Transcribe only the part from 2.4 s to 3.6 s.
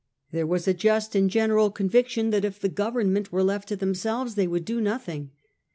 if the Government were